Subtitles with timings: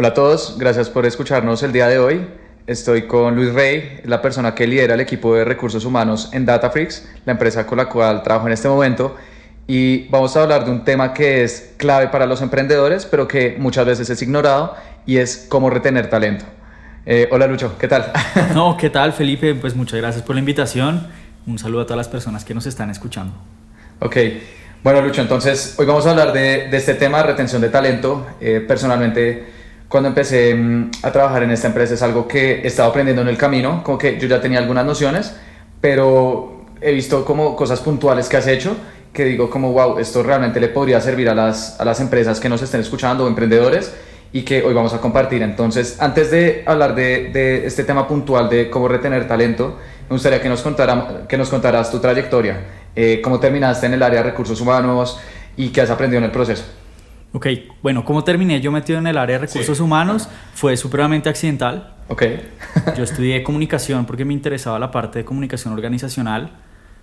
[0.00, 2.24] Hola a todos, gracias por escucharnos el día de hoy.
[2.68, 7.08] Estoy con Luis Rey, la persona que lidera el equipo de recursos humanos en DataFreaks,
[7.24, 9.16] la empresa con la cual trabajo en este momento.
[9.66, 13.56] Y vamos a hablar de un tema que es clave para los emprendedores, pero que
[13.58, 16.44] muchas veces es ignorado, y es cómo retener talento.
[17.04, 18.12] Eh, hola Lucho, ¿qué tal?
[18.54, 19.56] No, ¿qué tal Felipe?
[19.56, 21.08] Pues muchas gracias por la invitación.
[21.44, 23.34] Un saludo a todas las personas que nos están escuchando.
[23.98, 24.16] Ok,
[24.84, 28.28] bueno Lucho, entonces hoy vamos a hablar de, de este tema, retención de talento.
[28.40, 29.57] Eh, personalmente
[29.88, 33.28] cuando empecé mm, a trabajar en esta empresa es algo que he estado aprendiendo en
[33.28, 35.34] el camino, como que yo ya tenía algunas nociones,
[35.80, 38.76] pero he visto como cosas puntuales que has hecho
[39.12, 42.48] que digo como, wow, esto realmente le podría servir a las, a las empresas que
[42.48, 43.92] nos estén escuchando o emprendedores
[44.32, 45.42] y que hoy vamos a compartir.
[45.42, 49.76] Entonces, antes de hablar de, de este tema puntual de cómo retener talento,
[50.08, 52.60] me gustaría que nos, contara, que nos contaras tu trayectoria,
[52.94, 55.18] eh, cómo terminaste en el área de recursos humanos
[55.56, 56.64] y qué has aprendido en el proceso.
[57.32, 57.46] Ok,
[57.82, 60.28] bueno, ¿cómo terminé yo metido en el área de recursos humanos?
[60.54, 61.94] Fue supremamente accidental.
[62.08, 62.22] Ok.
[62.96, 66.52] yo estudié comunicación porque me interesaba la parte de comunicación organizacional,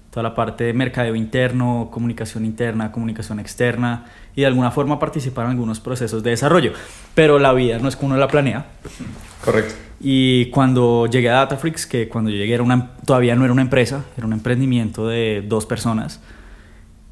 [0.10, 5.46] toda la parte de mercadeo interno, comunicación interna, comunicación externa y de alguna forma participar
[5.46, 6.74] en algunos procesos de desarrollo.
[7.14, 8.66] Pero la vida no es como uno la planea.
[9.44, 9.76] Correcto.
[10.00, 13.62] Y cuando llegué a DataFreaks, que cuando yo llegué era una, todavía no era una
[13.62, 16.20] empresa, era un emprendimiento de dos personas,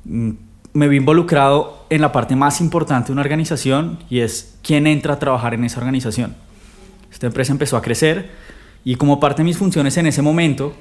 [0.06, 0.32] mm,
[0.74, 5.14] me vi involucrado en la parte más importante de una organización y es quién entra
[5.14, 6.36] a trabajar en esa organización.
[7.12, 8.30] Esta empresa empezó a crecer
[8.84, 10.74] y como parte de mis funciones en ese momento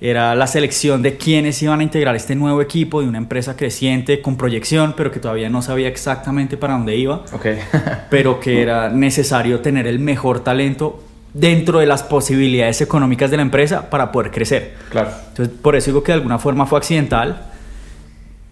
[0.00, 4.20] era la selección de quiénes iban a integrar este nuevo equipo de una empresa creciente
[4.20, 7.58] con proyección, pero que todavía no sabía exactamente para dónde iba, okay.
[8.10, 11.02] pero que era necesario tener el mejor talento
[11.34, 14.74] dentro de las posibilidades económicas de la empresa para poder crecer.
[14.90, 15.10] Claro.
[15.30, 17.48] Entonces, por eso digo que de alguna forma fue accidental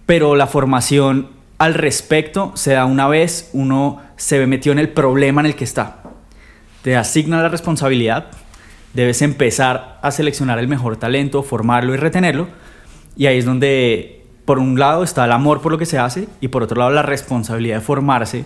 [0.07, 4.89] pero la formación al respecto se da una vez uno se ve metido en el
[4.89, 6.03] problema en el que está.
[6.83, 8.28] Te asigna la responsabilidad,
[8.94, 12.49] debes empezar a seleccionar el mejor talento, formarlo y retenerlo,
[13.17, 16.28] y ahí es donde, por un lado, está el amor por lo que se hace,
[16.41, 18.44] y por otro lado, la responsabilidad de formarse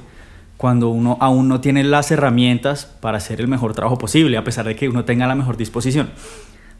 [0.56, 4.66] cuando uno aún no tiene las herramientas para hacer el mejor trabajo posible, a pesar
[4.66, 6.10] de que uno tenga la mejor disposición.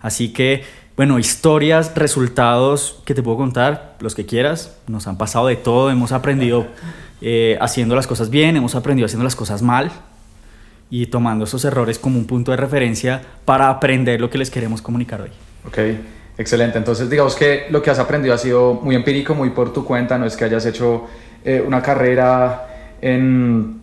[0.01, 0.65] Así que
[1.01, 4.77] bueno, historias, resultados que te puedo contar, los que quieras.
[4.87, 6.67] Nos han pasado de todo, hemos aprendido
[7.23, 9.91] eh, haciendo las cosas bien, hemos aprendido haciendo las cosas mal
[10.91, 14.83] y tomando esos errores como un punto de referencia para aprender lo que les queremos
[14.83, 15.31] comunicar hoy.
[15.67, 15.79] Ok,
[16.37, 16.77] excelente.
[16.77, 20.19] Entonces digamos que lo que has aprendido ha sido muy empírico, muy por tu cuenta,
[20.19, 21.07] no es que hayas hecho
[21.47, 23.81] eh, una carrera en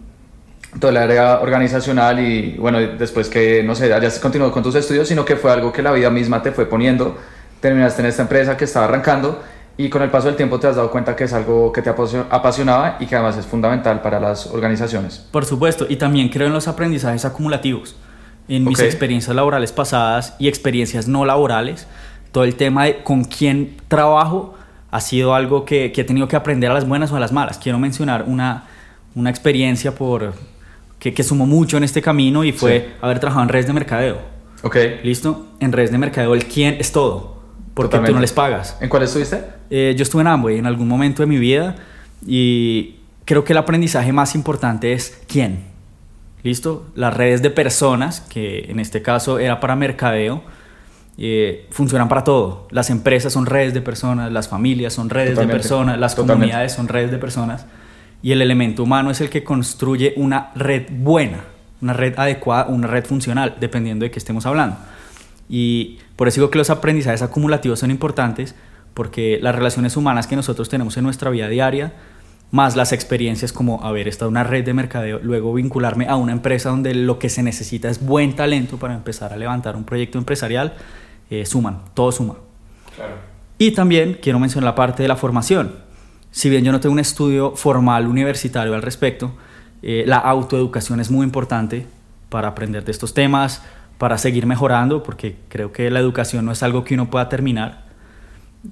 [0.80, 5.08] toda el área organizacional y bueno, después que, no sé, hayas continuado con tus estudios,
[5.08, 7.18] sino que fue algo que la vida misma te fue poniendo,
[7.60, 9.42] terminaste en esta empresa que estaba arrancando
[9.78, 11.90] y con el paso del tiempo te has dado cuenta que es algo que te
[11.90, 15.20] apasionaba y que además es fundamental para las organizaciones.
[15.32, 17.96] Por supuesto, y también creo en los aprendizajes acumulativos.
[18.48, 21.86] En mis experiencias laborales pasadas y experiencias no laborales,
[22.32, 24.56] todo el tema de con quién trabajo
[24.90, 27.32] ha sido algo que, que he tenido que aprender a las buenas o a las
[27.32, 27.58] malas.
[27.58, 28.64] Quiero mencionar una,
[29.16, 30.34] una experiencia por,
[31.00, 34.18] que, que sumó mucho en este camino y fue haber trabajado en redes de mercadeo.
[34.64, 34.78] Ok.
[35.04, 35.48] ¿Listo?
[35.60, 37.38] En redes de mercadeo el quién es todo,
[37.74, 38.78] porque tú no les pagas.
[38.82, 39.44] ¿En cuál estuviste?
[39.70, 41.76] Eh, yo estuve en Amway en algún momento de mi vida
[42.26, 45.66] y creo que el aprendizaje más importante es quién.
[46.44, 46.86] ¿Listo?
[46.96, 50.44] Las redes de personas, que en este caso era para mercadeo,
[51.18, 52.68] eh, funcionan para todo.
[52.72, 56.88] Las empresas son redes de personas, las familias son redes de personas, las comunidades son
[56.88, 57.66] redes de personas
[58.22, 61.44] y el elemento humano es el que construye una red buena,
[61.82, 64.78] una red adecuada, una red funcional, dependiendo de qué estemos hablando.
[65.50, 68.56] Y por eso digo que los aprendizajes acumulativos son importantes,
[68.94, 71.94] porque las relaciones humanas que nosotros tenemos en nuestra vida diaria,
[72.50, 76.32] más las experiencias como haber estado en una red de mercadeo, luego vincularme a una
[76.32, 80.18] empresa donde lo que se necesita es buen talento para empezar a levantar un proyecto
[80.18, 80.74] empresarial,
[81.30, 82.36] eh, suman, todo suma.
[82.96, 83.16] Claro.
[83.60, 85.87] Y también quiero mencionar la parte de la formación
[86.32, 89.34] si bien yo no tengo un estudio formal universitario al respecto,
[89.82, 91.86] eh, la autoeducación es muy importante
[92.30, 93.62] para aprender de estos temas,
[93.98, 97.86] para seguir mejorando, porque creo que la educación no es algo que uno pueda terminar.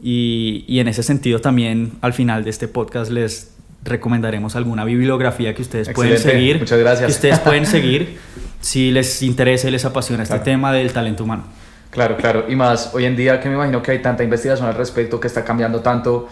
[0.01, 3.55] Y, y en ese sentido también al final de este podcast les
[3.85, 6.59] recomendaremos alguna bibliografía que ustedes pueden seguir.
[6.59, 7.05] Muchas gracias.
[7.05, 8.17] Que ustedes pueden seguir
[8.59, 11.43] si les interesa y les apasiona este tema del talento humano.
[11.91, 12.45] Claro, claro.
[12.49, 15.27] Y más hoy en día que me imagino que hay tanta investigación al respecto, que
[15.27, 16.27] está cambiando tanto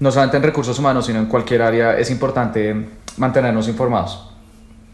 [0.00, 4.30] no solamente en recursos humanos, sino en cualquier área, es importante mantenernos informados.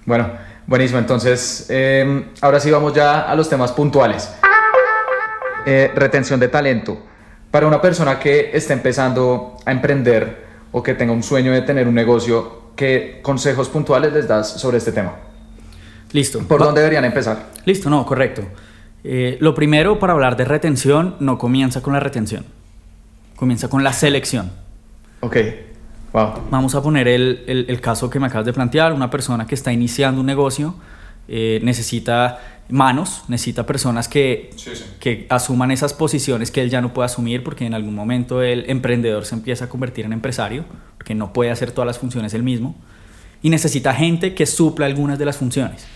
[0.06, 0.30] Bueno,
[0.66, 0.98] buenísimo.
[0.98, 4.30] Entonces, em, ahora sí vamos ya a los temas puntuales.
[5.66, 6.98] Eh, retención de talento.
[7.50, 11.86] Para una persona que esté empezando a emprender o que tenga un sueño de tener
[11.88, 15.12] un negocio, ¿qué consejos puntuales les das sobre este tema?
[16.12, 16.40] Listo.
[16.40, 17.46] ¿Por Va- dónde deberían empezar?
[17.64, 18.42] Listo, no, correcto.
[19.04, 22.44] Eh, lo primero para hablar de retención no comienza con la retención,
[23.36, 24.50] comienza con la selección.
[25.24, 25.36] Ok,
[26.12, 26.32] wow.
[26.50, 29.54] Vamos a poner el, el- el caso que me acabas de plantear, una persona que
[29.54, 30.74] está iniciando un negocio,
[31.28, 32.38] eh, necesita
[32.68, 34.50] manos, necesita personas que,
[35.00, 38.68] que asuman esas posiciones que él ya no puede asumir porque en algún momento el
[38.70, 40.64] emprendedor se empieza a convertir en empresario,
[40.98, 42.74] porque no puede hacer todas las funciones él mismo,
[43.42, 45.86] y necesita gente que supla algunas de las funciones.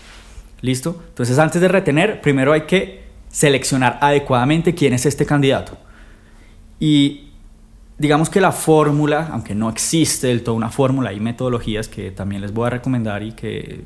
[0.61, 1.01] ¿Listo?
[1.09, 5.77] Entonces antes de retener, primero hay que seleccionar adecuadamente quién es este candidato.
[6.79, 7.28] Y
[7.99, 12.41] digamos que la fórmula, aunque no existe del todo una fórmula, hay metodologías que también
[12.41, 13.81] les voy a recomendar y que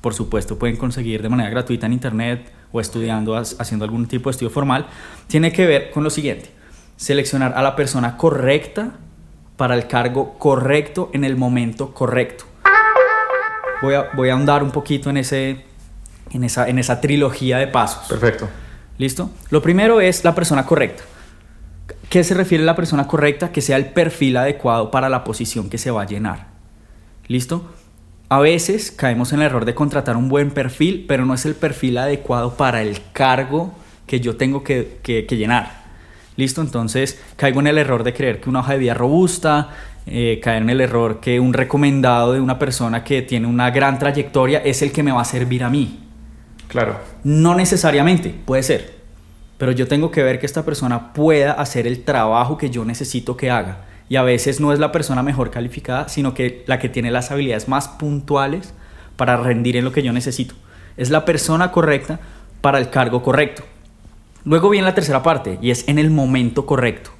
[0.00, 4.28] por supuesto pueden conseguir de manera gratuita en internet o estudiando, ha- haciendo algún tipo
[4.28, 4.86] de estudio formal,
[5.26, 6.50] tiene que ver con lo siguiente,
[6.96, 8.92] seleccionar a la persona correcta
[9.56, 12.44] para el cargo correcto en el momento correcto.
[13.82, 15.64] Voy a, voy a ahondar un poquito en, ese,
[16.32, 18.06] en, esa, en esa trilogía de pasos.
[18.08, 18.48] Perfecto.
[18.98, 19.30] ¿Listo?
[19.50, 21.02] Lo primero es la persona correcta.
[22.08, 23.50] ¿Qué se refiere a la persona correcta?
[23.52, 26.48] Que sea el perfil adecuado para la posición que se va a llenar.
[27.26, 27.70] ¿Listo?
[28.28, 31.54] A veces caemos en el error de contratar un buen perfil, pero no es el
[31.54, 33.74] perfil adecuado para el cargo
[34.06, 35.84] que yo tengo que, que- que llenar.
[36.36, 36.60] ¿Listo?
[36.60, 39.70] Entonces caigo en el error de creer que una hoja de vida robusta,
[40.06, 43.98] eh, caer en el error que un recomendado de una persona que tiene una gran
[43.98, 46.00] trayectoria es el que me va a servir a mí.
[46.68, 46.98] Claro.
[47.24, 48.95] No necesariamente, puede ser.
[49.58, 53.36] Pero yo tengo que ver que esta persona pueda hacer el trabajo que yo necesito
[53.36, 53.84] que haga.
[54.08, 57.30] Y a veces no es la persona mejor calificada, sino que la que tiene las
[57.30, 58.74] habilidades más puntuales
[59.16, 60.54] para rendir en lo que yo necesito.
[60.96, 62.20] Es la persona correcta
[62.60, 63.64] para el cargo correcto.
[64.44, 67.10] Luego viene la tercera parte y es en el momento correcto.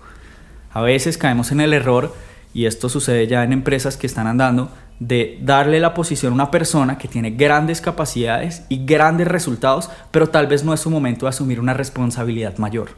[0.72, 2.14] A veces caemos en el error,
[2.52, 6.50] y esto sucede ya en empresas que están andando, de darle la posición a una
[6.50, 11.26] persona que tiene grandes capacidades y grandes resultados, pero tal vez no es su momento
[11.26, 12.90] de asumir una responsabilidad mayor.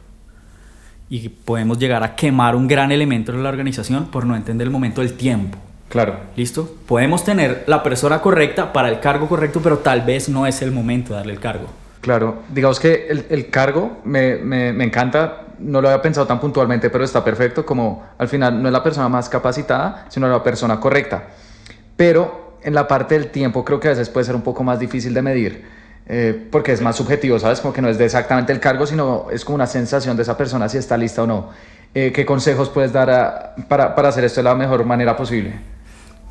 [1.09, 4.71] Y podemos llegar a quemar un gran elemento de la organización por no entender el
[4.71, 5.57] momento del tiempo.
[5.89, 6.17] Claro.
[6.35, 6.71] ¿Listo?
[6.87, 10.71] Podemos tener la persona correcta para el cargo correcto, pero tal vez no es el
[10.71, 11.67] momento de darle el cargo.
[12.01, 16.39] Claro, digamos que el, el cargo me, me, me encanta, no lo había pensado tan
[16.39, 20.41] puntualmente, pero está perfecto, como al final no es la persona más capacitada, sino la
[20.41, 21.23] persona correcta.
[21.99, 24.79] Pero en la parte del tiempo creo que a veces puede ser un poco más
[24.79, 25.65] difícil de medir,
[26.07, 27.59] eh, porque es más subjetivo, ¿sabes?
[27.59, 30.37] Como que no es de exactamente el cargo, sino es como una sensación de esa
[30.37, 31.49] persona si está lista o no.
[31.93, 35.49] Eh, ¿Qué consejos puedes dar a- para, para hacer esto de la mejor manera posible?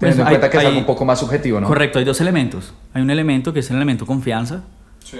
[0.00, 1.66] Pues Teniendo en hay- cuenta que es hay- algo un poco más subjetivo, ¿no?
[1.68, 2.72] Correcto, hay dos elementos.
[2.94, 4.62] Hay un elemento que es el elemento confianza,
[5.04, 5.18] Sí.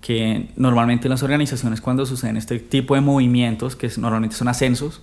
[0.00, 4.46] que normalmente en las organizaciones cuando suceden este tipo de movimientos, que es- normalmente son
[4.46, 5.02] ascensos,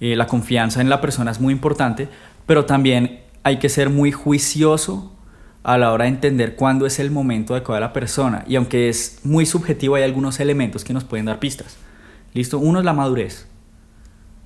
[0.00, 2.08] eh, la confianza en la persona es muy importante,
[2.44, 5.12] pero también hay que ser muy juicioso
[5.62, 8.44] a la hora de entender cuándo es el momento adecuado de la persona.
[8.46, 11.76] Y aunque es muy subjetivo, hay algunos elementos que nos pueden dar pistas.
[12.32, 12.58] ¿Listo?
[12.58, 13.46] Uno es la madurez.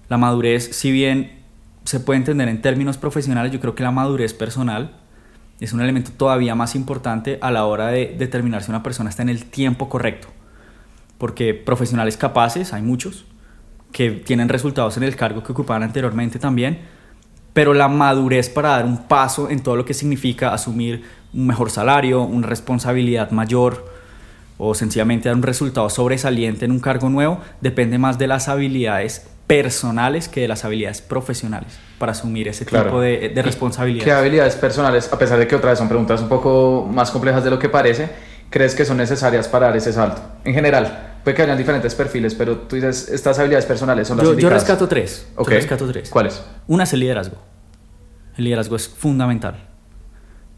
[0.09, 1.45] La madurez, si bien
[1.85, 4.97] se puede entender en términos profesionales, yo creo que la madurez personal
[5.61, 9.23] es un elemento todavía más importante a la hora de determinar si una persona está
[9.23, 10.29] en el tiempo correcto.
[11.19, 13.25] Porque profesionales capaces, hay muchos,
[13.93, 16.81] que tienen resultados en el cargo que ocupaban anteriormente también,
[17.55, 21.71] pero la madurez para dar un paso en todo lo que significa asumir un mejor
[21.71, 23.91] salario, una responsabilidad mayor
[24.59, 29.27] o sencillamente dar un resultado sobresaliente en un cargo nuevo depende más de las habilidades
[29.47, 32.87] personales que de las habilidades profesionales para asumir ese Claro.
[32.87, 34.13] tipo de, de ¿Qué responsabilidades.
[34.15, 37.51] habilidades personales, a pesar de que otra vez son preguntas un poco más complejas de
[37.51, 38.09] lo que parece,
[38.51, 40.23] crees que son necesarias para dar ese salto?
[40.45, 44.27] En general, puede que hayan diferentes perfiles, pero tú dices, estas habilidades personales son las
[44.27, 45.27] Yo, yo rescato tres.
[45.35, 45.49] yo Ok.
[45.49, 46.11] rescato tres.
[46.11, 46.43] ¿Cuáles?
[46.69, 47.37] Una es el liderazgo.
[48.37, 49.69] El liderazgo es fundamental.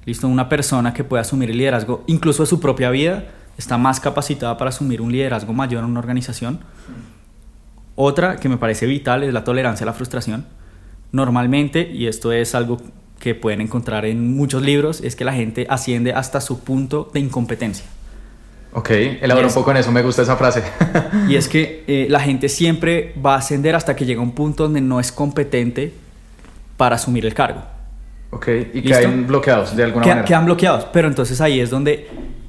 [0.04, 3.24] Listo, una persona que pueda asumir el liderazgo, incluso de su propia vida,
[3.58, 6.60] está más capacitada para asumir un liderazgo mayor en una organización.
[7.94, 10.46] Otra que me parece vital es la tolerancia a la frustración.
[11.12, 12.78] Normalmente, y esto es algo
[13.18, 17.20] que pueden encontrar en muchos libros, es que la gente asciende hasta su punto de
[17.20, 17.86] incompetencia.
[18.78, 20.62] Ok, elabora un poco en eso, me gusta esa frase.
[21.28, 24.32] Y es que eh, la gente siempre va a ascender hasta que llega a un
[24.32, 25.94] punto donde no es competente
[26.76, 27.62] para asumir el cargo.
[28.32, 28.90] ok, y ¿Listo?
[28.90, 30.26] caen bloqueados de alguna Queda- manera.
[30.28, 32.06] Quedan bloqueados, pero entonces ahí es donde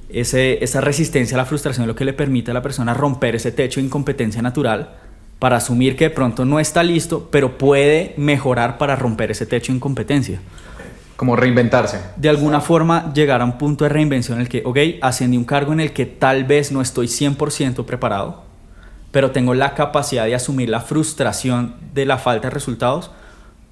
[0.10, 3.36] ese, esa resistencia a la frustración es lo que le permite a la persona romper
[3.38, 4.96] ese techo de incompetencia natural
[5.40, 9.72] para asumir que de pronto no está listo, pero puede mejorar para romper ese techo
[9.72, 10.42] de incompetencia.
[11.18, 12.00] Como reinventarse.
[12.16, 15.44] De alguna forma llegar a un punto de reinvención en el que, ok, ascendí un
[15.44, 18.44] cargo en el que tal vez no estoy 100% preparado,
[19.12, 23.12] pero tengo la capacidad de asumir la frustración de la falta de resultados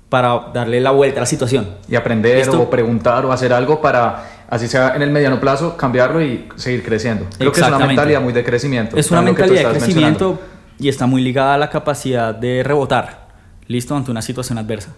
[0.09, 1.69] para darle la vuelta a la situación.
[1.87, 2.61] Y aprender ¿Listo?
[2.61, 6.83] o preguntar o hacer algo para así sea en el mediano plazo, cambiarlo y seguir
[6.83, 7.27] creciendo.
[7.37, 8.97] Creo que es una mentalidad muy de crecimiento.
[8.97, 10.39] Es una mentalidad de crecimiento
[10.79, 13.27] y está muy ligada a la capacidad de rebotar,
[13.67, 14.93] listo, ante una situación adversa.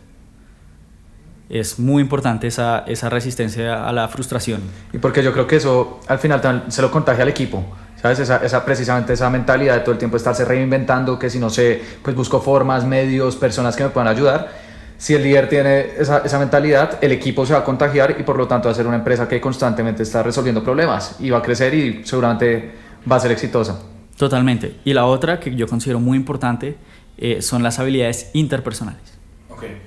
[1.50, 4.62] Es muy importante esa, esa resistencia a la frustración.
[4.92, 7.64] Y porque yo creo que eso al final se lo contagia al equipo.
[8.02, 8.20] ¿Sabes?
[8.20, 11.82] Esa, esa, precisamente esa mentalidad de todo el tiempo estarse reinventando, que si no sé,
[12.04, 14.52] pues busco formas, medios, personas que me puedan ayudar.
[15.00, 18.38] Si el líder tiene esa, esa, mentalidad, el equipo se va a contagiar y por
[18.38, 21.42] lo tanto va a ser una empresa que constantemente está resolviendo problemas y va a
[21.42, 22.72] crecer y seguramente
[23.10, 23.80] va a ser exitosa.
[24.18, 24.78] Totalmente.
[24.84, 26.76] Y la otra que yo considero muy importante
[27.18, 29.18] eh, son las habilidades interpersonales.
[29.50, 29.78] Okay.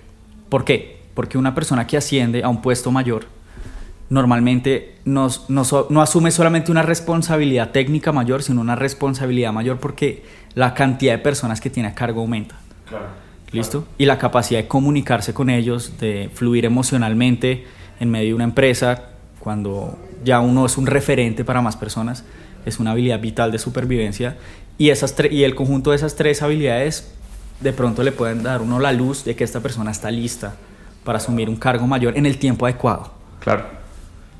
[0.48, 0.99] ¿Por qué?
[1.20, 3.26] Porque una persona que asciende a un puesto mayor
[4.08, 10.24] normalmente no, no, asume solamente una responsabilidad técnica mayor, sino una responsabilidad mayor porque
[10.54, 12.54] la cantidad de personas que tiene a cargo aumenta.
[12.88, 13.04] Claro.
[13.52, 13.86] ¿Listo?
[13.98, 17.66] Y la capacidad de comunicarse con ellos, de fluir emocionalmente
[18.00, 19.10] en medio de una empresa,
[19.40, 22.24] cuando ya uno es un referente para más personas,
[22.64, 24.38] es una habilidad vital de supervivencia.
[24.78, 27.12] Y, esas y el conjunto de esas tres habilidades
[27.60, 30.56] de pronto le pueden dar uno la luz de que esta persona está lista
[31.04, 33.12] para asumir un cargo mayor en el tiempo adecuado.
[33.40, 33.64] Claro.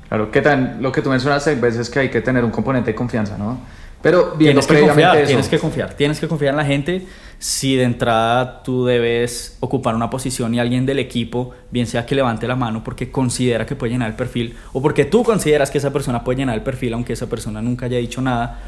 [0.07, 2.91] Claro, que tan, lo que tú mencionaste, hay veces que hay que tener un componente
[2.91, 3.59] de confianza, ¿no?
[4.01, 7.05] Pero tienes que confiar, tienes que confiar, tienes que confiar en la gente.
[7.39, 12.15] Si de entrada tú debes ocupar una posición y alguien del equipo, bien sea que
[12.15, 15.77] levante la mano porque considera que puede llenar el perfil, o porque tú consideras que
[15.77, 18.59] esa persona puede llenar el perfil, aunque esa persona nunca haya dicho nada,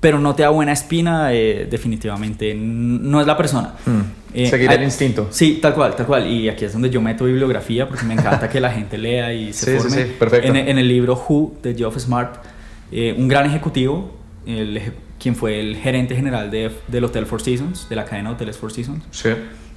[0.00, 3.74] pero no te da buena espina, eh, definitivamente no es la persona.
[3.84, 4.00] Mm.
[4.32, 5.28] Eh, Seguir el instinto.
[5.30, 6.26] Sí, tal cual, tal cual.
[6.26, 9.52] Y aquí es donde yo meto bibliografía porque me encanta que la gente lea y
[9.52, 9.90] se forme.
[9.90, 10.48] Sí, sí, perfecto.
[10.54, 12.36] En, el libro Who de Geoff Smart,
[12.92, 17.88] eh, un gran ejecutivo, el, quien fue el gerente general de, del Hotel Four Seasons,
[17.88, 19.04] de la cadena de Hoteles Four Seasons.
[19.10, 19.30] Sí.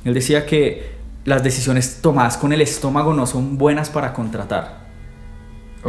[0.05, 0.93] Él decía que
[1.25, 4.83] las decisiones tomadas con el estómago no son buenas para contratar.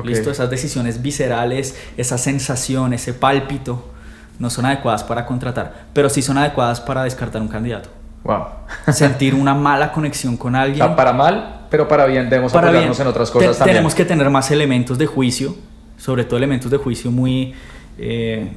[0.05, 0.31] ¿Listo?
[0.31, 3.93] Esas decisiones viscerales, esa sensación, ese pálpito
[4.41, 7.91] no son adecuadas para contratar, pero sí son adecuadas para descartar un candidato.
[8.25, 8.47] Wow.
[8.93, 10.97] Sentir una mala conexión con alguien.
[10.97, 13.77] para mal, pero para bien debemos para apoyarnos en otras cosas también.
[13.77, 15.55] Tenemos que tener más elementos de juicio,
[15.99, 17.55] sobre todo elementos de juicio muy,
[17.99, 18.51] eh,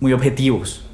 [0.00, 0.84] muy objetivos.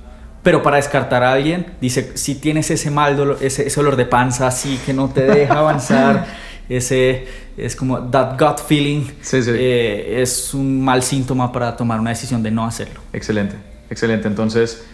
[0.43, 4.05] Pero para descartar a alguien, dice, si tienes ese mal dolor, ese, ese olor de
[4.05, 6.27] panza así que no te deja avanzar,
[6.69, 12.43] ese es como that gut feeling, eh, es un mal síntoma para tomar una decisión
[12.43, 13.01] de no hacerlo.
[13.13, 13.57] Excelente.
[13.91, 14.29] Excelente.
[14.29, 14.85] Entonces,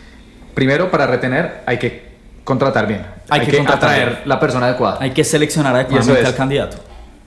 [0.55, 2.14] primero para retener hay que
[2.45, 3.05] contratar bien.
[3.29, 4.99] Hay, que, atraer la persona adecuada.
[5.01, 6.77] Hay que seleccionar adecuadamente al candidato.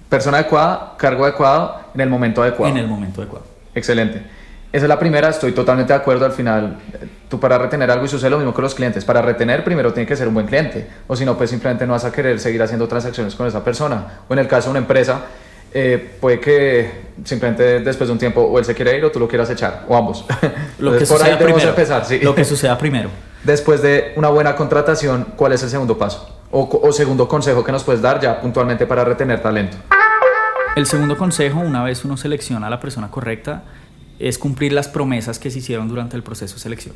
[0.08, 2.72] Persona adecuada, cargo adecuado, en el momento adecuado.
[2.72, 3.46] En el momento adecuado.
[3.76, 4.22] Excelente.
[4.72, 6.26] Esa es la primera, estoy totalmente de acuerdo.
[6.26, 6.78] Al final,
[7.30, 9.04] tú para retener algo y sucede lo mismo con los clientes.
[9.06, 10.88] Para retener, primero tiene que ser un buen cliente.
[11.08, 14.20] O si no, pues simplemente no vas a querer seguir haciendo transacciones con esa persona.
[14.28, 15.22] O en el caso de una empresa,
[15.80, 16.90] eh, puede que
[17.24, 19.86] simplemente después de un tiempo o él se quiere ir o tú lo quieras echar,
[19.88, 20.26] o ambos.
[20.80, 21.70] Lo que suceda primero.
[21.70, 22.20] Empezar, sí.
[22.20, 23.10] Lo que suceda primero.
[23.44, 26.36] Después de una buena contratación, ¿cuál es el segundo paso?
[26.50, 29.78] O, o segundo consejo que nos puedes dar ya puntualmente para retener talento.
[30.76, 33.64] El segundo consejo, una vez uno selecciona a la persona correcta,
[34.18, 36.96] es cumplir las promesas que se hicieron durante el proceso de selección.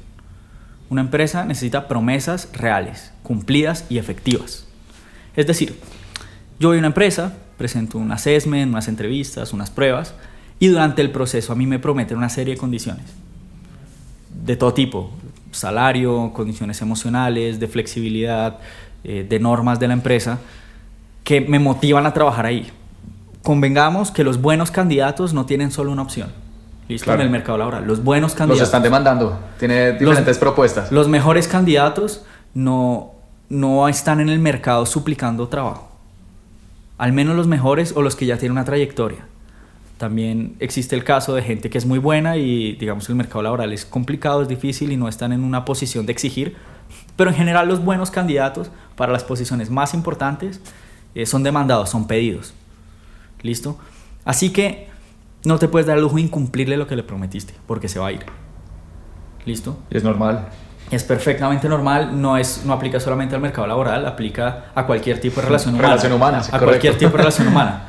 [0.90, 4.66] Una empresa necesita promesas reales, cumplidas y efectivas.
[5.36, 5.80] Es decir,
[6.60, 10.16] yo voy a una empresa, presento un assessment, unas entrevistas, unas pruebas,
[10.58, 13.06] y durante el proceso a mí me prometen una serie de condiciones,
[14.44, 15.12] de todo tipo,
[15.52, 18.58] salario, condiciones emocionales, de flexibilidad,
[19.04, 20.40] eh, de normas de la empresa,
[21.24, 22.72] que me motivan a trabajar ahí.
[23.44, 26.32] Convengamos que los buenos candidatos no tienen solo una opción.
[26.88, 27.14] ¿Listo?
[27.14, 27.86] En el mercado laboral.
[27.86, 28.60] Los buenos candidatos.
[28.60, 29.40] Los están demandando.
[29.60, 30.92] Tiene diferentes propuestas.
[30.92, 32.26] Los mejores candidatos
[32.56, 33.12] no,
[33.50, 35.91] no están en el mercado suplicando trabajo
[37.02, 39.26] al menos los mejores o los que ya tienen una trayectoria.
[39.98, 43.74] También existe el caso de gente que es muy buena y digamos el mercado laboral
[43.74, 46.58] es complicado, es difícil y no están en una posición de exigir,
[47.16, 50.62] pero en general los buenos candidatos para las posiciones más importantes
[51.16, 52.54] eh, son demandados, son pedidos.
[53.42, 53.80] ¿Listo?
[54.24, 54.88] Así que
[55.44, 58.10] no te puedes dar el lujo de incumplirle lo que le prometiste, porque se va
[58.10, 58.26] a ir.
[59.48, 59.80] ¿Listo?
[59.90, 60.50] Es normal
[60.92, 65.40] es perfectamente normal, no, es, no aplica solamente al mercado laboral, aplica a cualquier tipo
[65.40, 65.90] de relación humana.
[65.90, 67.88] Relación humana, A cualquier tipo de relación humana.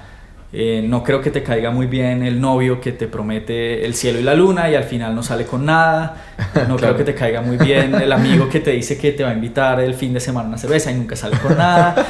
[0.54, 4.20] Eh, no creo que te caiga muy bien el novio que te promete el cielo
[4.20, 6.24] y la luna y al final no sale con nada.
[6.68, 9.30] No creo que te caiga muy bien el amigo que te dice que te va
[9.30, 12.06] a invitar el fin de semana a una cerveza y nunca sale con nada.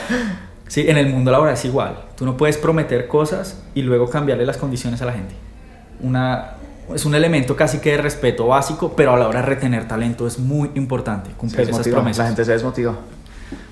[0.67, 1.97] Sí, en el mundo laboral es igual.
[2.17, 5.35] Tú no puedes prometer cosas y luego cambiarle las condiciones a la gente.
[6.01, 6.55] Una,
[6.95, 10.27] es un elemento casi que de respeto básico, pero a la hora de retener talento
[10.27, 12.19] es muy importante cumplir esas promesas.
[12.19, 12.97] La gente se desmotiva.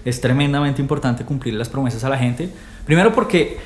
[0.05, 2.51] Es tremendamente importante cumplir las promesas a la gente.
[2.87, 3.59] Primero porque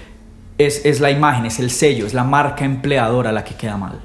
[0.58, 4.00] es, es la imagen, es el sello, es la marca empleadora la que queda mal.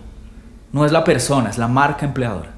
[0.71, 2.51] No es la persona, es la marca empleadora.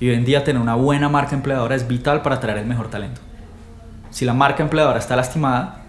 [0.00, 2.88] Y hoy en día tener una buena marca empleadora es vital para atraer el mejor
[2.88, 3.20] talento.
[4.10, 5.82] Si la marca empleadora está lastimada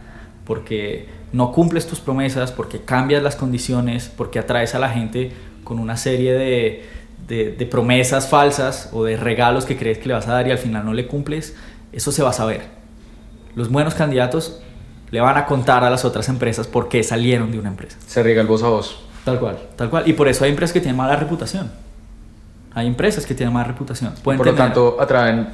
[0.45, 5.31] porque no cumples tus promesas, porque cambias las condiciones, porque atraes a la gente
[5.69, 6.83] con una serie de,
[7.27, 10.51] de, de promesas falsas o de regalos que crees que le vas a dar y
[10.51, 11.55] al final no le cumples,
[11.93, 12.61] eso se va a saber.
[13.55, 14.59] Los buenos candidatos
[15.11, 17.97] le van a contar a las otras empresas por qué salieron de una empresa.
[18.07, 18.99] Se riega el voz a voz.
[19.25, 20.07] Tal cual, tal cual.
[20.07, 21.71] Y por eso hay empresas que tienen mala reputación.
[22.73, 24.13] Hay empresas que tienen mala reputación.
[24.23, 25.49] Pueden Por lo tener- tanto, atraen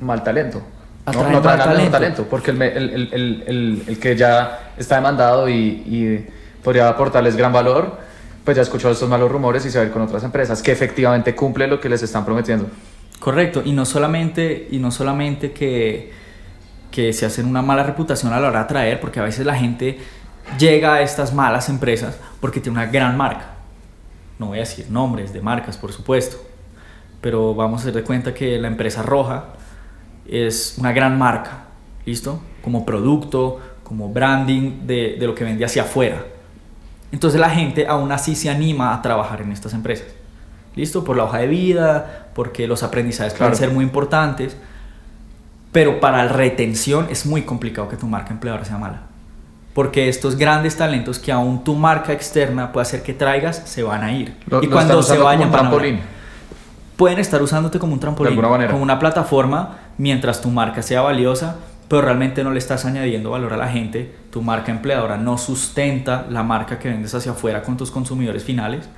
[0.00, 0.58] mal talento.
[0.58, 1.92] No- Atraen no, atraen mal talento.
[1.92, 6.26] talento, porque el- el- el- el que ya está demandado y, y
[6.64, 7.98] podría aportarles gran valor,
[8.44, 10.72] pues ya escuchó estos malos rumores y se va a ir con otras empresas que
[10.72, 12.66] efectivamente cumple lo que les están prometiendo.
[13.20, 16.12] Correcto, y no solamente, y no solamente que,
[16.90, 19.54] que se hacen una mala reputación a la hora de atraer, porque a veces la
[19.54, 19.98] gente
[20.58, 23.54] llega a estas malas empresas porque tiene una gran marca.
[24.38, 26.36] No voy a decir nombres de marcas, por supuesto,
[27.20, 29.44] pero vamos a hacer de cuenta que la empresa roja
[30.26, 31.66] es una gran marca,
[32.04, 32.42] ¿listo?
[32.60, 36.24] Como producto, como branding de, de lo que vende hacia afuera.
[37.12, 40.06] Entonces la gente aún así se anima a trabajar en estas empresas.
[40.74, 41.04] ¿Listo?
[41.04, 43.52] Por la hoja de vida, porque los aprendizajes Claro.
[43.52, 44.56] pueden ser muy importantes.
[45.70, 49.02] Pero para la retención es muy complicado que tu marca empleadora sea mala.
[49.74, 54.02] Porque estos grandes talentos que aún tu marca externa puede hacer que traigas, se van
[54.02, 54.36] a ir.
[54.46, 56.00] Lo- y cuando se usando como vayan, un van a
[56.96, 58.40] pueden estar usándote como un trampolín,
[58.70, 61.56] como una plataforma, mientras tu marca sea valiosa,
[61.92, 64.10] pero realmente no le estás añadiendo valor a la gente.
[64.30, 68.88] Tu marca empleadora no sustenta la marca que vendes hacia afuera con tus consumidores finales.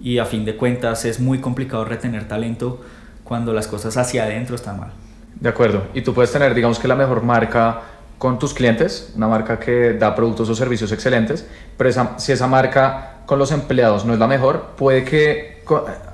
[0.00, 2.80] Y a fin de cuentas es muy complicado retener talento
[3.22, 4.92] cuando las cosas hacia adentro están mal.
[5.38, 5.82] De acuerdo.
[5.92, 7.82] Y tú puedes tener, digamos que la mejor marca
[8.16, 11.46] con tus clientes, una marca que da productos o servicios excelentes,
[11.76, 15.62] pero si esa marca con los empleados no es la mejor, puede que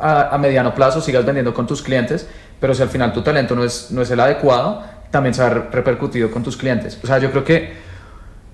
[0.00, 2.28] a, a mediano plazo sigas vendiendo con tus clientes,
[2.58, 5.48] pero si al final tu talento no es, no es el adecuado, también se va
[5.48, 6.98] a ver repercutido con tus clientes.
[7.02, 7.72] O sea, yo creo que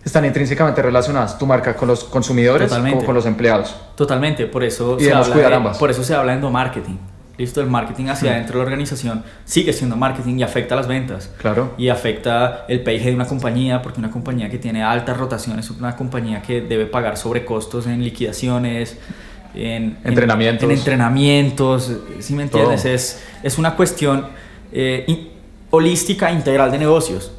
[0.04, 2.96] están intrínsecamente relacionadas tu marca con los consumidores Totalmente.
[2.96, 3.74] como con los empleados.
[3.96, 5.78] Totalmente, por eso, Y se habla, cuidar de, ambas.
[5.78, 6.98] por eso se habla de endomarketing.
[7.36, 8.34] Listo, el marketing hacia Mm.
[8.34, 11.30] adentro de la organización sigue siendo marketing y afecta las ventas.
[11.38, 11.72] Claro.
[11.78, 15.70] y afecta el PIG de una compañía, porque una compañía que tiene altas rotaciones es
[15.72, 18.98] una compañía que debe pagar sobrecostos en liquidaciones,
[19.54, 20.64] en en- Entrenamientos.
[20.64, 21.90] En, entrenamientos,
[22.20, 22.84] si me entiendes?
[22.84, 24.26] Es, es una cuestión
[24.72, 25.04] eh,
[25.74, 27.32] holística integral de negocios.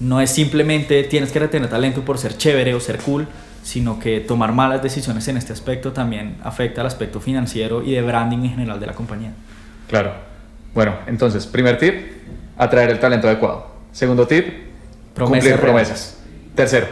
[0.00, 3.28] No es simplemente tienes que retener talento por ser chévere o ser cool,
[3.62, 8.02] sino que tomar malas decisiones en este aspecto también afecta al aspecto financiero y de
[8.02, 9.32] branding en general de la compañía.
[9.88, 10.12] Claro.
[10.74, 11.94] Bueno, entonces, primer tip,
[12.58, 13.66] atraer el talento adecuado.
[13.92, 14.46] Segundo tip,
[15.14, 15.60] Promesas cumplir reales.
[15.60, 16.18] promesas.
[16.54, 16.86] Tercero,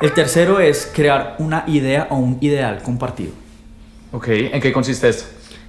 [0.00, 3.32] El tercero es crear una idea o un ideal compartido.
[4.12, 5.24] ok, ¿en qué consiste esto?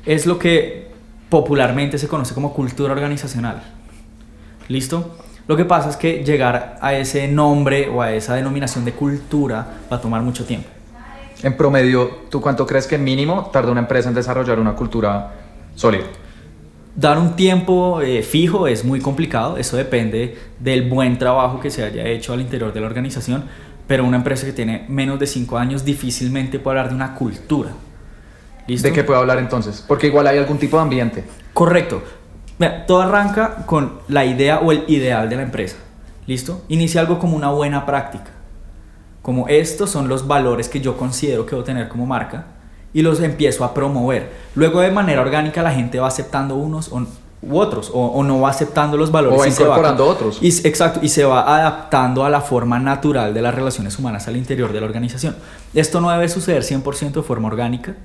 [0.06, 0.88] Es lo que
[1.30, 3.62] popularmente se conoce como cultura organizacional.
[4.70, 5.16] ¿Listo?
[5.48, 9.80] Lo que pasa es que llegar a ese nombre o a esa denominación de cultura
[9.92, 10.70] va a tomar mucho tiempo.
[11.42, 15.34] En promedio, ¿tú cuánto crees que mínimo tarda una empresa en desarrollar una cultura
[15.74, 16.04] sólida?
[16.96, 21.84] Dar un tiempo eh, fijo es muy complicado, eso depende del buen trabajo que se
[21.84, 23.46] haya hecho al interior de la organización,
[23.88, 27.72] pero una empresa que tiene menos de 5 años difícilmente puede hablar de una cultura.
[28.68, 28.88] ¿Listo?
[28.88, 29.84] ¿De qué puedo hablar entonces?
[29.88, 31.24] Porque igual hay algún tipo de ambiente.
[31.54, 32.04] Correcto.
[32.60, 35.78] Mira, todo arranca con la idea o el ideal de la empresa.
[36.28, 36.62] ¿Listo?
[36.68, 38.32] Inicia algo como una buena práctica.
[39.22, 42.46] Como estos son los valores que yo considero que debo tener como marca
[42.94, 44.32] y los empiezo a promover.
[44.56, 47.06] Luego de manera orgánica la gente va aceptando unos o-
[47.42, 49.38] u otros o, o no va aceptando los valores.
[49.38, 50.40] O va y se incorporando otros.
[50.42, 54.36] Y, exacto, y se va adaptando a la forma natural de las relaciones humanas al
[54.38, 55.36] interior de la organización.
[55.74, 57.96] Esto no debe suceder 100% de forma orgánica,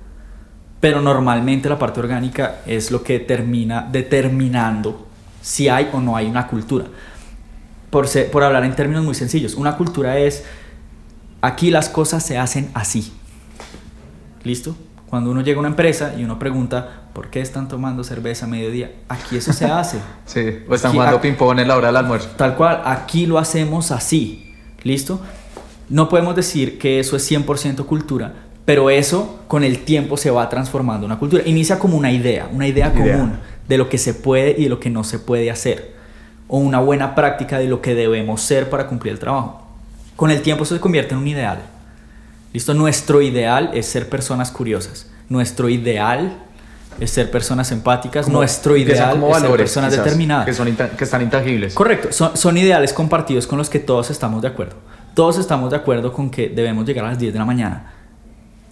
[0.84, 5.06] pero normalmente la parte orgánica es lo que termina determinando
[5.40, 6.84] si hay o no hay una cultura.
[7.88, 10.44] Por, se- por hablar en términos muy sencillos, una cultura es,
[11.40, 13.14] aquí las cosas se hacen así.
[14.42, 14.76] ¿Listo?
[15.08, 18.48] Cuando uno llega a una empresa y uno pregunta, ¿por qué están tomando cerveza a
[18.50, 18.92] mediodía?
[19.08, 19.96] Aquí eso se hace.
[20.26, 22.28] Sí, o están Aquí- jugando ping-pong en la hora del almuerzo.
[22.36, 24.54] Tal cual, aquí lo hacemos así.
[24.82, 25.18] ¿Listo?
[25.88, 30.48] No podemos decir que eso es 100% cultura, pero eso con el tiempo se va
[30.48, 31.42] transformando una cultura.
[31.46, 33.16] Inicia como una idea, una idea Idea.
[33.16, 35.94] común de lo que se puede y de lo que no se puede hacer.
[36.48, 39.66] O una buena práctica de lo que debemos ser para cumplir el trabajo.
[40.16, 41.58] Con el tiempo eso se convierte en un ideal.
[42.52, 42.72] ¿Listo?
[42.72, 45.10] Nuestro ideal es ser personas curiosas.
[45.28, 46.38] Nuestro ideal
[47.00, 48.28] es ser personas empáticas.
[48.28, 50.46] Nuestro ideal es ser personas determinadas.
[50.46, 51.74] Que, son que están intangibles.
[51.74, 54.76] Correcto, son, son ideales compartidos con los que todos estamos de acuerdo.
[55.14, 57.92] Todos estamos de acuerdo con que debemos llegar a las 10 de la mañana.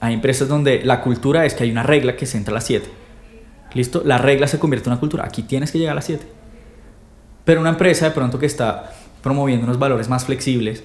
[0.03, 2.65] Hay empresas donde la cultura es que hay una regla que se entra a las
[2.65, 2.91] 7.
[3.75, 4.03] ¿Listo?
[4.05, 5.25] La regla se convierte en una cultura.
[5.25, 6.27] Aquí tienes que llegar a las 7.
[7.45, 10.83] Pero una empresa de pronto que está promoviendo unos valores más flexibles,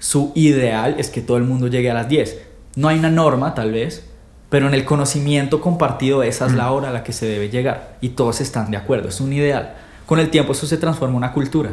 [0.00, 2.42] su ideal es que todo el mundo llegue a las 10.
[2.74, 4.10] No hay una norma, tal vez,
[4.50, 7.98] pero en el conocimiento compartido esa es la hora a la que se debe llegar
[8.00, 9.74] y todos están de acuerdo, es un ideal.
[10.06, 11.70] Con el tiempo eso se transforma en una cultura.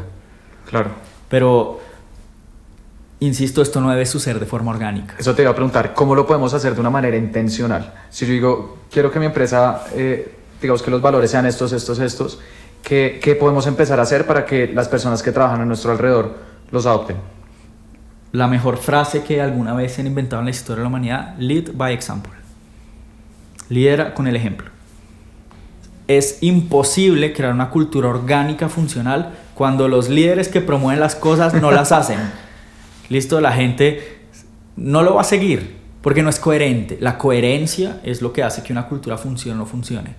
[0.69, 0.91] Claro.
[1.27, 1.79] Pero,
[3.21, 5.15] insisto, esto no debe suceder de forma orgánica.
[5.17, 7.93] Eso te iba a preguntar, ¿cómo lo podemos hacer de una manera intencional?
[8.09, 11.97] Si yo digo, quiero que mi empresa, eh, digamos que los valores sean estos, estos,
[11.99, 12.39] estos,
[12.83, 16.35] ¿qué, ¿qué podemos empezar a hacer para que las personas que trabajan a nuestro alrededor
[16.69, 17.17] los adopten?
[18.31, 21.35] la mejor frase que alguna vez se han inventado en la historia de la humanidad,
[21.37, 22.31] lead by example.
[23.69, 24.69] Lidera con el ejemplo.
[26.07, 31.71] Es imposible crear una cultura orgánica funcional cuando los líderes que promueven las cosas no
[31.71, 32.19] las hacen.
[33.11, 34.19] Listo, la gente
[34.77, 36.97] no lo va a seguir porque no es coherente.
[37.01, 40.15] La coherencia es lo que hace que una cultura funcione o no funcione.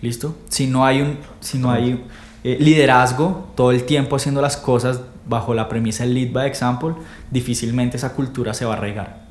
[0.00, 0.34] ¿Listo?
[0.48, 2.02] Si no hay un si no hay
[2.42, 6.94] eh, liderazgo todo el tiempo haciendo las cosas bajo la premisa del lead by example,
[7.30, 9.26] difícilmente esa cultura se va a arraigar.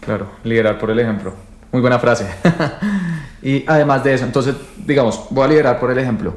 [0.00, 1.34] Claro, liderar por el ejemplo.
[1.70, 2.26] Muy buena frase.
[3.42, 6.34] y además de eso, entonces, digamos, voy a liderar por el ejemplo.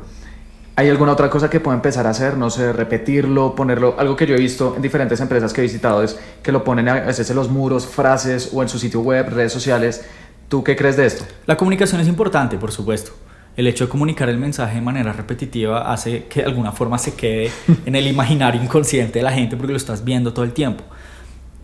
[0.75, 2.37] ¿Hay alguna otra cosa que pueda empezar a hacer?
[2.37, 3.95] No sé, repetirlo, ponerlo.
[3.97, 6.87] Algo que yo he visto en diferentes empresas que he visitado es que lo ponen
[6.89, 10.05] a veces en los muros, frases o en su sitio web, redes sociales.
[10.47, 11.25] ¿Tú qué crees de esto?
[11.45, 13.11] La comunicación es importante, por supuesto
[13.55, 17.15] el hecho de comunicar el mensaje de manera repetitiva hace que de alguna forma se
[17.15, 17.51] quede
[17.85, 20.83] en el imaginario inconsciente de la gente porque lo estás viendo todo el tiempo.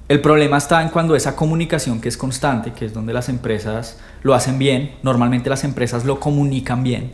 [0.09, 3.99] El problema está en cuando esa comunicación que es constante, que es donde las empresas
[4.23, 7.11] lo hacen bien, normalmente las empresas lo comunican bien,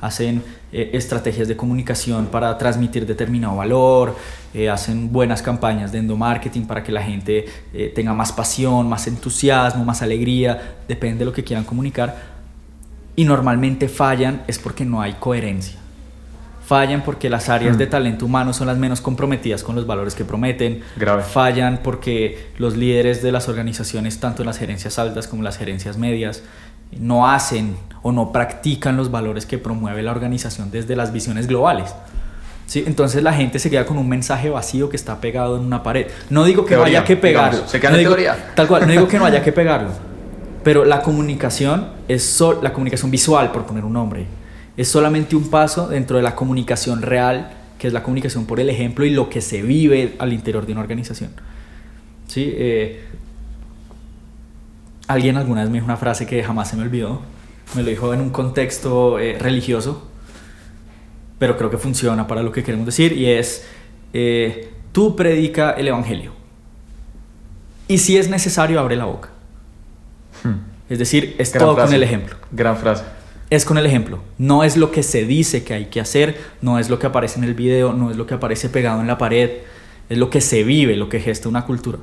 [0.00, 4.16] hacen eh, estrategias de comunicación para transmitir determinado valor,
[4.54, 9.06] eh, hacen buenas campañas de endomarketing para que la gente eh, tenga más pasión, más
[9.06, 12.38] entusiasmo, más alegría, depende de lo que quieran comunicar
[13.16, 15.76] y normalmente fallan es porque no hay coherencia.
[16.64, 17.90] Fallan porque las áreas de hmm.
[17.90, 20.82] talento humano son las menos comprometidas con los valores que prometen.
[20.96, 21.22] Grave.
[21.22, 25.56] Fallan porque los líderes de las organizaciones, tanto en las gerencias altas como en las
[25.56, 26.44] gerencias medias,
[26.92, 31.94] no hacen o no practican los valores que promueve la organización desde las visiones globales.
[32.66, 32.84] ¿Sí?
[32.86, 36.06] Entonces la gente se queda con un mensaje vacío que está pegado en una pared.
[36.28, 37.66] No digo que no haya que pegarlo.
[37.66, 38.52] se queda en teoría.
[38.54, 40.08] Tal cual, no digo que no haya que pegarlo
[40.68, 44.26] pero la comunicación es la comunicación visual, por poner un nombre,
[44.76, 48.68] es solamente un paso dentro de la comunicación real, que es la comunicación por el
[48.68, 51.30] ejemplo y lo que se vive al interior de una organización.
[52.26, 52.52] ¿Sí?
[52.54, 53.02] Eh,
[55.08, 57.22] alguien alguna vez me dijo una frase que jamás se me olvidó,
[57.74, 60.08] me lo dijo en un contexto eh, religioso,
[61.38, 63.66] pero creo que funciona para lo que queremos decir, y es,
[64.12, 66.32] eh, tú predica el Evangelio.
[67.88, 69.30] Y si es necesario, abre la boca.
[70.44, 70.56] Hmm.
[70.90, 72.36] Es decir, es todo con el ejemplo.
[72.52, 73.04] Gran frase.
[73.50, 74.20] Es con el ejemplo.
[74.36, 77.38] No es lo que se dice que hay que hacer, no es lo que aparece
[77.38, 79.50] en el video, no es lo que aparece pegado en la pared,
[80.10, 81.98] es lo que se vive, lo que gesta una cultura.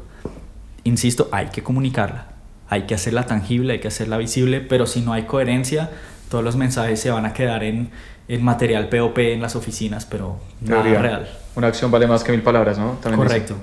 [0.84, 2.35] Insisto, hay que comunicarla,
[2.70, 5.92] hay que hacerla tangible, hay que hacerla visible, pero si no hay coherencia,
[6.30, 7.90] todos los mensajes se van a quedar en,
[8.28, 11.30] en material POP en las oficinas, pero nada real.
[11.56, 12.98] Una acción vale más que mil palabras, ¿no?
[13.02, 13.56] Correcto.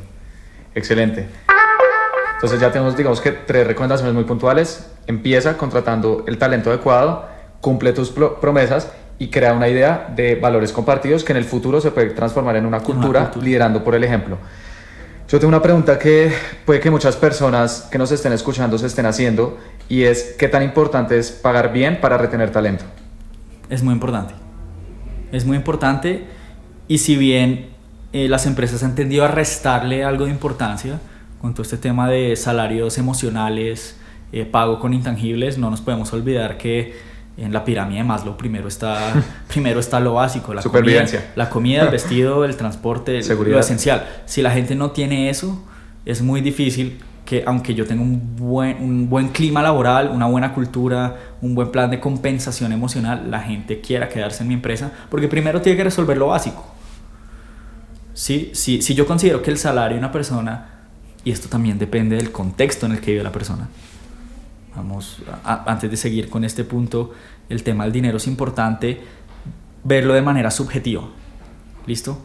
[0.75, 1.29] Excelente.
[2.35, 4.91] Entonces ya tenemos, digamos que tres recomendaciones muy puntuales.
[5.07, 7.29] Empieza contratando el talento adecuado,
[7.61, 11.93] cumple tus promesas y crea una idea de valores compartidos que en el futuro se
[11.93, 14.39] puede transformar en una cultura, liderando por el ejemplo.
[15.33, 16.31] Yo tengo una pregunta que
[16.67, 19.57] puede que muchas personas que nos estén escuchando se estén haciendo
[19.89, 22.85] y es ¿qué tan importante es pagar bien para retener talento?
[23.71, 24.35] Es muy importante.
[25.33, 26.27] Es muy importante
[26.87, 27.71] y si bien
[28.13, 31.01] eh, las empresas han tendido a restarle algo de importancia,
[31.41, 33.97] con todo este tema de salarios emocionales,
[34.33, 36.95] eh, pago con intangibles, no nos podemos olvidar que
[37.37, 39.15] en la pirámide de Maslow primero está,
[39.49, 44.07] primero está lo básico, la comida, la comida, el vestido, el transporte, lo esencial.
[44.27, 45.65] Si la gente no tiene eso,
[46.05, 50.53] es muy difícil que aunque yo tenga un buen, un buen clima laboral, una buena
[50.53, 55.29] cultura, un buen plan de compensación emocional, la gente quiera quedarse en mi empresa, porque
[55.29, 56.67] primero tiene que resolver lo básico.
[58.13, 58.51] ¿Sí?
[58.53, 60.73] Si, si yo considero que el salario de una persona
[61.25, 63.69] y esto también depende del contexto en el que vive la persona.
[64.75, 67.13] Vamos, antes de seguir con este punto,
[67.49, 69.01] el tema del dinero es importante
[69.85, 71.05] verlo de manera subjetiva.
[71.87, 72.19] ¿Listo?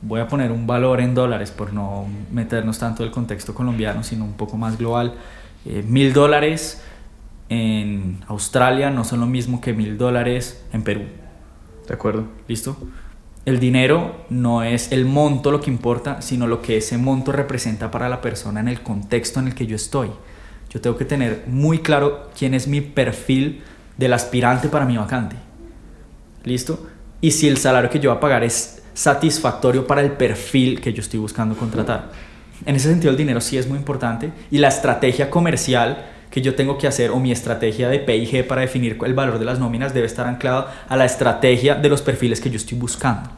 [0.00, 4.24] Voy a poner un valor en dólares por no meternos tanto del contexto colombiano, sino
[4.24, 5.14] un poco más global.
[5.64, 6.82] Eh, mil dólares
[7.48, 11.02] en Australia no son lo mismo que mil dólares en Perú.
[11.86, 12.24] De acuerdo.
[12.48, 12.76] ¿Listo?
[13.44, 17.90] El dinero no es el monto lo que importa, sino lo que ese monto representa
[17.90, 20.10] para la persona en el contexto en el que yo estoy.
[20.72, 23.62] Yo tengo que tener muy claro quién es mi perfil
[23.96, 25.36] del aspirante para mi vacante.
[26.44, 26.86] ¿Listo?
[27.20, 30.92] Y si el salario que yo voy a pagar es satisfactorio para el perfil que
[30.92, 32.10] yo estoy buscando contratar.
[32.64, 36.54] En ese sentido el dinero sí es muy importante y la estrategia comercial que yo
[36.54, 39.92] tengo que hacer o mi estrategia de PIG para definir el valor de las nóminas
[39.92, 43.28] debe estar anclado a la estrategia de los perfiles que yo estoy buscando.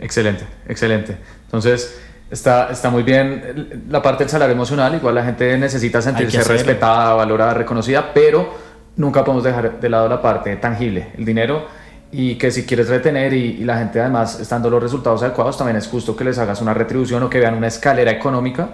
[0.00, 1.18] Excelente, excelente.
[1.44, 2.00] Entonces,
[2.30, 7.14] está, está muy bien la parte del salario emocional, igual la gente necesita sentirse respetada,
[7.14, 8.54] valorada, reconocida, pero
[8.96, 11.66] nunca podemos dejar de lado la parte tangible, el dinero,
[12.10, 15.76] y que si quieres retener y, y la gente además estando los resultados adecuados, también
[15.76, 18.70] es justo que les hagas una retribución o que vean una escalera económica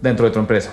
[0.00, 0.70] dentro de tu empresa.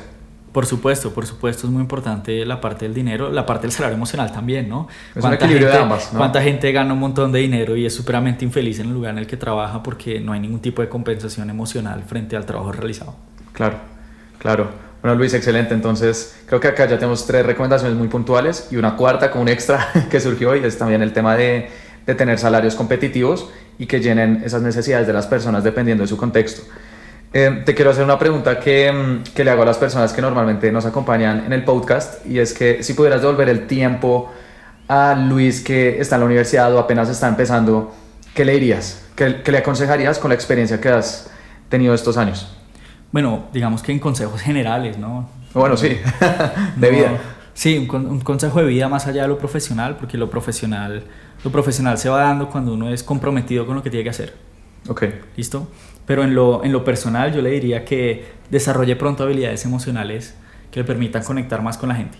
[0.56, 3.96] Por supuesto, por supuesto, es muy importante la parte del dinero, la parte del salario
[3.96, 4.88] emocional también, ¿no?
[5.14, 6.20] Es un equilibrio gente, de ambas, ¿no?
[6.20, 9.18] ¿Cuánta gente gana un montón de dinero y es supremamente infeliz en el lugar en
[9.18, 13.18] el que trabaja porque no hay ningún tipo de compensación emocional frente al trabajo realizado?
[13.52, 13.80] Claro,
[14.38, 14.70] claro.
[15.02, 15.74] Bueno, Luis, excelente.
[15.74, 19.50] Entonces, creo que acá ya tenemos tres recomendaciones muy puntuales y una cuarta como un
[19.50, 21.70] extra que surgió hoy es también el tema de,
[22.06, 26.16] de tener salarios competitivos y que llenen esas necesidades de las personas dependiendo de su
[26.16, 26.62] contexto.
[27.38, 30.22] Eh, te quiero hacer una pregunta que, mm, que, le hago a las personas que
[30.22, 34.32] normalmente nos acompañan en el podcast y es que si pudieras devolver el tiempo
[34.88, 37.94] a Luis que está en la universidad o apenas está empezando,
[38.34, 39.06] ¿qué le dirías?
[39.18, 41.30] ¿Qué, qué le aconsejarías con la experiencia que has
[41.68, 42.56] tenido estos años?
[43.12, 45.28] Bueno, digamos que en consejos generales, ¿no?
[45.54, 45.90] Bueno, sí,
[46.78, 47.12] de vida.
[47.12, 47.18] No,
[47.54, 51.04] sí, un, un, consejo de vida más allá de lo profesional, porque lo profesional,
[51.44, 54.34] lo profesional se va dando cuando uno es comprometido con lo que tiene que hacer.
[54.88, 55.04] Ok.
[55.36, 55.68] ¿Listo?
[56.06, 60.36] Pero en lo, en lo personal yo le diría que desarrolle pronto habilidades emocionales
[60.72, 62.18] que le permitan conectar más con la gente.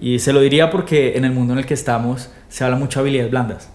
[0.00, 2.98] Y se lo diría porque en el mundo en el que estamos se habla mucho
[2.98, 3.70] de habilidades blandas.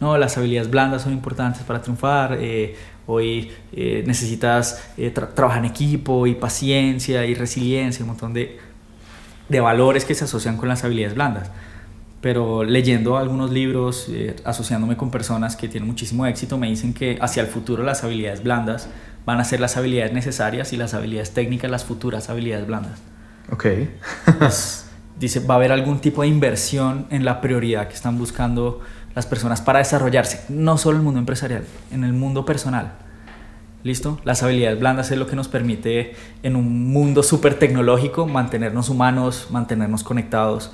[0.00, 2.38] No, las habilidades blandas son importantes para triunfar.
[2.40, 2.74] Eh,
[3.06, 8.58] hoy eh, necesitas eh, tra trabajar en equipo y paciencia y resiliencia, un montón de,
[9.48, 11.50] de valores que se asocian con las habilidades blandas
[12.22, 17.18] pero leyendo algunos libros, eh, asociándome con personas que tienen muchísimo éxito, me dicen que
[17.20, 18.88] hacia el futuro las habilidades blandas
[19.26, 23.00] van a ser las habilidades necesarias y las habilidades técnicas las futuras habilidades blandas.
[23.50, 23.66] Ok.
[24.38, 24.86] pues,
[25.18, 28.80] dice, va a haber algún tipo de inversión en la prioridad que están buscando
[29.16, 32.92] las personas para desarrollarse, no solo en el mundo empresarial, en el mundo personal.
[33.82, 34.20] ¿Listo?
[34.22, 39.48] Las habilidades blandas es lo que nos permite en un mundo súper tecnológico mantenernos humanos,
[39.50, 40.70] mantenernos conectados,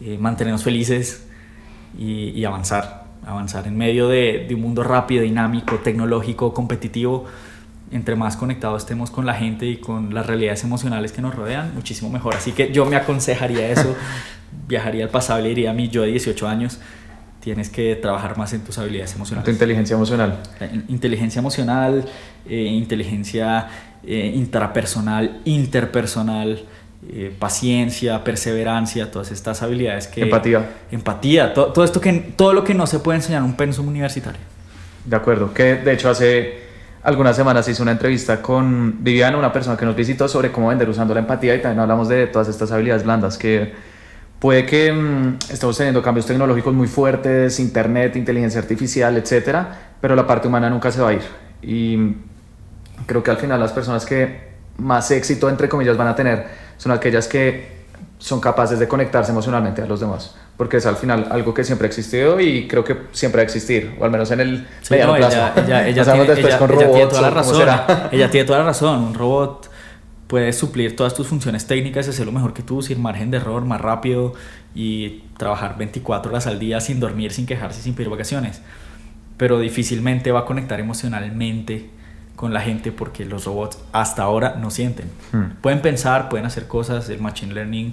[0.00, 1.26] eh, mantenernos felices
[1.98, 7.26] y, y, avanzar, avanzar en medio de, de, un mundo rápido, dinámico, tecnológico, competitivo.
[7.92, 11.74] Entre más conectados estemos con la gente y con las realidades emocionales que nos rodean,
[11.74, 12.34] muchísimo mejor.
[12.36, 13.94] Así que yo me aconsejaría eso,
[14.68, 16.80] viajaría al pasado y le diría a mí, yo de 18 años,
[17.40, 19.44] tienes que trabajar más en tus habilidades emocionales.
[19.44, 20.38] Tu inteligencia emocional.
[20.88, 22.04] Inteligencia emocional,
[22.46, 23.68] eh, inteligencia
[24.04, 26.64] eh, intrapersonal, interpersonal,
[27.08, 30.22] eh, paciencia, perseverancia, todas estas habilidades que...
[30.22, 30.70] Empatía.
[30.90, 33.88] Empatía, to, todo, esto que, todo lo que no se puede enseñar en un pensum
[33.88, 34.40] universitario.
[35.04, 36.60] De acuerdo, que de hecho hace
[37.02, 40.88] algunas semanas hice una entrevista con Viviana, una persona que nos visitó sobre cómo vender
[40.90, 43.72] usando la empatía y también hablamos de todas estas habilidades blandas que
[44.38, 50.26] puede que mmm, estemos teniendo cambios tecnológicos muy fuertes, internet, inteligencia artificial, etcétera, pero la
[50.26, 51.22] parte humana nunca se va a ir.
[51.62, 52.16] Y
[53.06, 56.92] creo que al final las personas que más éxito, entre comillas, van a tener son
[56.92, 57.80] aquellas que
[58.16, 61.84] son capaces de conectarse emocionalmente a los demás, porque es al final algo que siempre
[61.84, 64.92] ha existido y creo que siempre va a existir, o al menos en el sí,
[64.94, 65.36] mediano no, plazo.
[65.36, 67.68] Ella, ella, ella, tiene, ella, con robots, tiene toda la razón.
[68.12, 69.04] Ella tiene toda la razón.
[69.04, 69.70] Un robot
[70.26, 73.62] puede suplir todas tus funciones técnicas y hacerlo mejor que tú, sin margen de error,
[73.66, 74.32] más rápido
[74.74, 78.62] y trabajar 24 horas al día sin dormir, sin quejarse, sin pedir vacaciones.
[79.36, 81.90] Pero difícilmente va a conectar emocionalmente
[82.40, 85.10] con la gente porque los robots hasta ahora no sienten.
[85.30, 85.60] Hmm.
[85.60, 87.92] Pueden pensar, pueden hacer cosas, el machine learning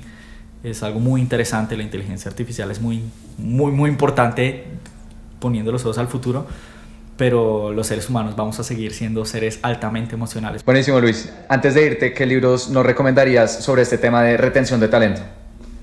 [0.64, 3.04] es algo muy interesante, la inteligencia artificial es muy,
[3.38, 4.64] muy, muy importante
[5.40, 6.48] poniendo los ojos al futuro,
[7.18, 10.64] pero los seres humanos vamos a seguir siendo seres altamente emocionales.
[10.64, 14.88] Buenísimo Luis, antes de irte, ¿qué libros nos recomendarías sobre este tema de retención de
[14.88, 15.24] talento?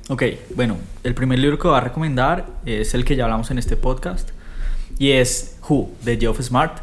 [0.08, 0.22] Ok,
[0.56, 3.76] bueno, el primer libro que voy a recomendar es el que ya hablamos en este
[3.76, 4.30] podcast
[4.98, 6.78] y es Who, de Geoff Smart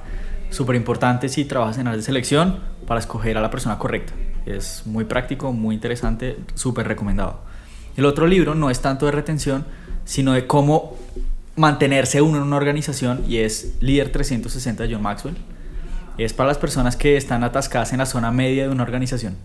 [0.52, 4.14] súper importante si trabajas en áreas de selección para escoger a la persona correcta.
[4.46, 7.42] Es muy práctico, muy interesante, súper recomendado.
[7.98, 9.66] El otro libro no es tanto de retención,
[10.06, 10.96] sino de cómo
[11.56, 15.36] mantenerse uno en una organización y es Líder 360 de John Maxwell.
[16.20, 19.38] Es para las personas que están atascadas en la zona media de una organización.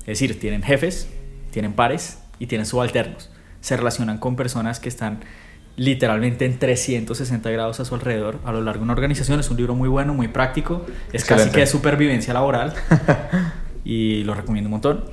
[0.00, 1.08] Es decir, tienen jefes,
[1.50, 3.30] tienen pares, y tienen subalternos.
[3.60, 5.20] Se relacionan con personas que están
[5.78, 9.40] literalmente en 360 grados a su alrededor a lo largo de una organización.
[9.40, 10.84] Es un libro muy bueno, muy práctico.
[11.12, 12.74] Es casi que de supervivencia laboral
[13.84, 15.04] y lo recomiendo un montón.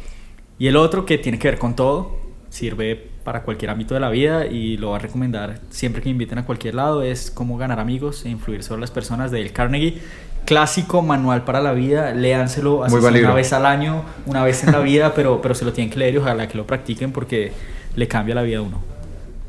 [0.57, 2.17] Y el otro que tiene que ver con todo,
[2.49, 6.11] sirve para cualquier ámbito de la vida y lo voy a recomendar siempre que me
[6.11, 9.51] inviten a cualquier lado, es cómo ganar amigos e influir sobre las personas de Dale
[9.51, 10.01] Carnegie.
[10.45, 14.79] Clásico manual para la vida, léanselo así una vez al año, una vez en la
[14.79, 17.51] vida, pero, pero se lo tienen que leer y ojalá que lo practiquen porque
[17.95, 18.79] le cambia la vida a uno.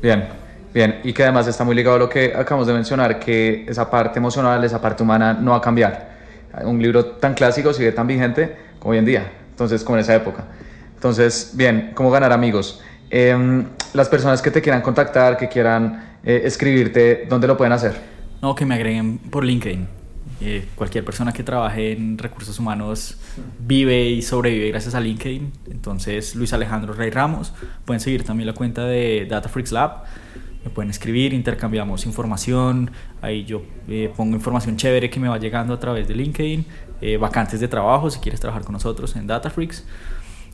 [0.01, 0.27] Bien,
[0.73, 3.89] bien, y que además está muy ligado a lo que acabamos de mencionar, que esa
[3.89, 6.17] parte emocional, esa parte humana no va a cambiar.
[6.63, 10.15] Un libro tan clásico sigue tan vigente como hoy en día, entonces como en esa
[10.15, 10.45] época.
[10.95, 12.81] Entonces, bien, ¿cómo ganar amigos?
[13.09, 17.95] Em, las personas que te quieran contactar, que quieran eh, escribirte, ¿dónde lo pueden hacer?
[18.41, 19.87] No, que me agreguen por LinkedIn.
[20.39, 23.17] Eh, cualquier persona que trabaje en recursos humanos
[23.59, 25.51] vive y sobrevive gracias a LinkedIn.
[25.71, 27.53] Entonces, Luis Alejandro Rey Ramos.
[27.85, 30.03] Pueden seguir también la cuenta de DataFreaks Lab.
[30.67, 32.91] Me pueden escribir, intercambiamos información.
[33.21, 36.65] Ahí yo eh, pongo información chévere que me va llegando a través de LinkedIn.
[37.19, 39.85] vacantes de trabajo si quieres trabajar con nosotros en DataFreaks.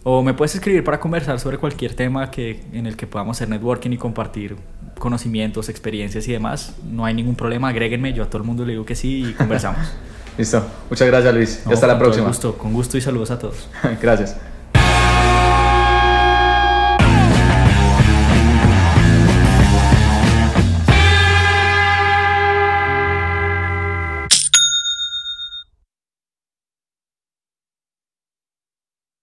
[0.03, 3.49] O me puedes escribir para conversar sobre cualquier tema que, en el que podamos hacer
[3.49, 4.55] networking y compartir
[4.99, 6.75] conocimientos, experiencias y demás.
[6.91, 9.33] No hay ningún problema, agréguenme, yo a todo el mundo le digo que sí y
[9.33, 9.93] conversamos.
[10.37, 11.63] Listo, muchas gracias Luis.
[11.65, 12.25] hasta la próxima.
[12.25, 13.69] Con gusto, con gusto y saludos a todos.
[14.01, 14.37] gracias.